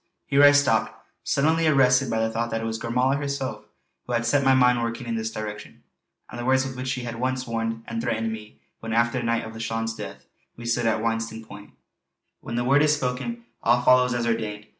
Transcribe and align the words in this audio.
Here 0.25 0.41
I 0.41 0.51
stopped, 0.51 0.95
suddenly 1.23 1.67
arrested 1.67 2.09
by 2.09 2.19
the 2.21 2.31
thought 2.31 2.49
that 2.49 2.61
it 2.61 2.63
was 2.63 2.79
Gormala 2.79 3.17
herself 3.17 3.65
who 4.07 4.13
had 4.13 4.25
set 4.25 4.43
my 4.43 4.55
mind 4.55 4.81
working 4.81 5.05
in 5.05 5.13
this 5.15 5.29
direction; 5.29 5.83
and 6.27 6.39
the 6.39 6.43
words 6.45 6.65
with 6.65 6.75
which 6.75 6.87
she 6.87 7.03
had 7.03 7.13
at 7.13 7.19
once 7.19 7.45
warned 7.45 7.83
and 7.85 8.01
threatened 8.01 8.33
me 8.33 8.61
when 8.79 8.93
after 8.93 9.19
the 9.19 9.23
night 9.23 9.43
of 9.45 9.53
Lauchlane's 9.53 9.93
death 9.93 10.25
we 10.57 10.65
stood 10.65 10.87
at 10.87 11.01
Witsennan 11.03 11.45
point: 11.47 11.73
"_When 12.43 12.55
the 12.55 12.63
Word 12.65 12.81
is 12.81 12.95
spoken 12.95 13.43
all 13.61 13.83
follows 13.83 14.15
as 14.15 14.25
ordained. 14.25 14.65